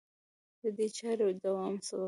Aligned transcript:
د 0.61 0.63
دې 0.77 0.87
چارې 0.97 1.25
دوام 1.43 1.75
سبب 1.87 1.89
شو 1.89 1.97